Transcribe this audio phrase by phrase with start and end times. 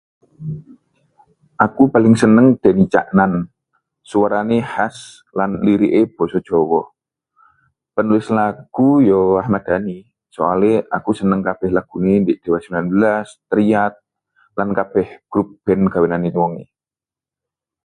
[1.65, 3.33] Aku paling seneng Deni Caknan;
[4.09, 4.97] suarane khas
[5.37, 6.81] lan lirike boso jowo.
[7.95, 9.99] Penulis lagu yo Ahmad Dani,
[10.35, 12.89] soale aku seneng kabeh lagune ndik Dewa 19,
[13.49, 13.93] Triad,
[14.57, 16.65] lan kabeh group band gawenane wonge.